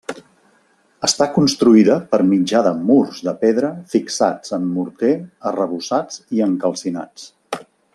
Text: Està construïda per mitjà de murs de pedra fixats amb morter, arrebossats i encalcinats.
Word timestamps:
Està 1.07 1.27
construïda 1.35 1.97
per 2.15 2.19
mitjà 2.31 2.63
de 2.69 2.73
murs 2.89 3.21
de 3.29 3.35
pedra 3.45 3.71
fixats 3.95 4.59
amb 4.61 4.75
morter, 4.81 5.15
arrebossats 5.53 6.23
i 6.39 6.47
encalcinats. 6.51 7.33